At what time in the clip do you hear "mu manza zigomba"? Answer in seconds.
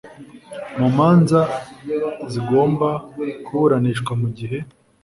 0.79-2.89